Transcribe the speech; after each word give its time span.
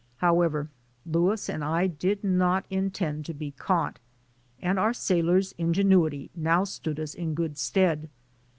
However, 0.17 0.67
Louis 1.05 1.47
and 1.47 1.63
I 1.63 1.85
did 1.85 2.23
not 2.23 2.65
intend 2.71 3.23
to 3.27 3.35
be 3.35 3.51
caught, 3.51 3.99
and 4.59 4.79
our 4.79 4.93
sailor's 4.95 5.51
ingenuity 5.59 6.31
now 6.35 6.63
stood 6.63 6.99
us 6.99 7.13
in 7.13 7.35
good 7.35 7.55
stead. 7.59 8.09